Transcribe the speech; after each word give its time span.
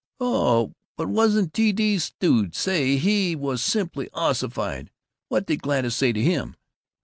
"Oh, 0.19 0.73
but 0.97 1.09
wasn't 1.09 1.53
T. 1.53 1.71
D. 1.71 1.99
stewed! 1.99 2.55
Say, 2.55 2.97
he 2.97 3.35
was 3.35 3.61
simply 3.63 4.09
ossified! 4.15 4.89
What 5.29 5.45
did 5.45 5.61
Gladys 5.61 5.95
say 5.95 6.11
to 6.11 6.19
him?" 6.23 6.55